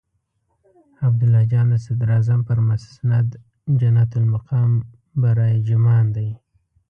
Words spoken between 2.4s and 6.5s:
پر مسند جنت المقام براجمان دی.